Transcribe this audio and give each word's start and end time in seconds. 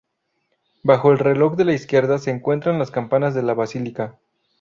Bajo 0.81 1.11
el 1.11 1.19
reloj 1.19 1.55
de 1.57 1.63
la 1.63 1.73
izquierda 1.73 2.17
se 2.17 2.31
encuentran 2.31 2.79
las 2.79 2.89
campanas 2.89 3.35
de 3.35 3.43
la 3.43 3.53
basílica. 3.53 4.15